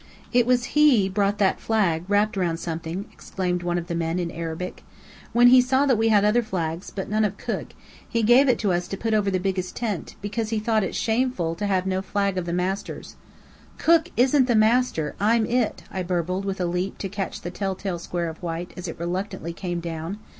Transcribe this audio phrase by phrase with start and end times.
[0.33, 4.31] "It was he brought that flag, wrapped round something," explained one of the men, in
[4.31, 4.83] Arabic.
[5.31, 7.75] "When he saw we had other flags, but none of Cook,
[8.09, 10.95] he gave it to us to put over the biggest tent, because he thought it
[10.95, 13.15] shameful to have no flag of the master's."
[13.77, 15.13] "Cook isn't the master.
[15.19, 18.73] I'm it," I burbled, with a leap to catch the tell tale square of white
[18.75, 20.17] as it reluctantly came down.